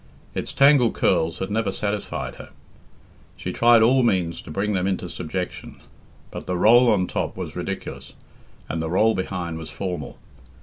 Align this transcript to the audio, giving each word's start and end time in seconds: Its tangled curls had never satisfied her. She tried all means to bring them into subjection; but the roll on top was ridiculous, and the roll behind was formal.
Its 0.33 0.51
tangled 0.51 0.95
curls 0.95 1.37
had 1.37 1.51
never 1.51 1.71
satisfied 1.71 2.33
her. 2.37 2.49
She 3.37 3.51
tried 3.53 3.83
all 3.83 4.01
means 4.01 4.41
to 4.41 4.49
bring 4.49 4.73
them 4.73 4.87
into 4.87 5.07
subjection; 5.07 5.79
but 6.31 6.47
the 6.47 6.57
roll 6.57 6.89
on 6.91 7.05
top 7.05 7.37
was 7.37 7.55
ridiculous, 7.55 8.13
and 8.67 8.81
the 8.81 8.89
roll 8.89 9.13
behind 9.13 9.59
was 9.59 9.69
formal. 9.69 10.17